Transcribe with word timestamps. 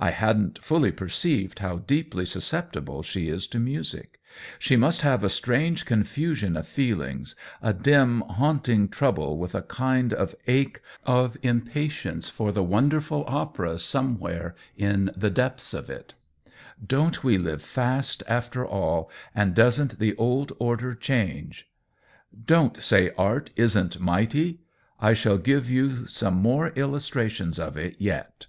I 0.00 0.10
hadn't 0.10 0.62
fully 0.62 0.92
perceived 0.92 1.58
how 1.58 1.78
deeply 1.78 2.22
suscep 2.24 2.70
tible 2.72 3.04
she 3.04 3.28
is 3.28 3.48
to 3.48 3.58
music. 3.58 4.20
She 4.60 4.76
must 4.76 5.00
have 5.02 5.24
a 5.24 5.28
strange 5.28 5.84
confusion 5.86 6.56
of 6.56 6.68
feelings— 6.68 7.34
a 7.62 7.72
dim, 7.74 8.20
haunt 8.20 8.68
ing 8.68 8.90
trouble, 8.90 9.36
with 9.38 9.56
a 9.56 9.62
kind 9.62 10.12
of 10.12 10.36
ache 10.46 10.80
of 11.02 11.36
impa 11.42 11.88
tience 11.90 12.30
for 12.30 12.52
the 12.52 12.62
wonderful 12.62 13.24
opera 13.26 13.76
somewhere 13.76 14.54
in 14.76 15.10
the 15.16 15.30
depths 15.30 15.74
of 15.74 15.90
it. 15.90 16.14
Don't 16.86 17.24
we 17.24 17.36
Hve 17.36 17.60
fast, 17.60 18.22
after 18.28 18.64
all, 18.64 19.10
and 19.34 19.52
doesn't 19.52 19.98
the 19.98 20.14
old 20.14 20.52
order 20.60 20.94
change? 20.94 21.66
Don't 22.46 22.80
say 22.80 23.10
art 23.18 23.50
isn't 23.56 23.98
mighty! 23.98 24.60
I 25.00 25.12
shall 25.14 25.38
give 25.38 25.68
you 25.68 26.06
some 26.06 26.34
more 26.34 26.68
illustrations 26.76 27.58
of 27.58 27.76
it 27.76 27.96
yet. 27.98 28.46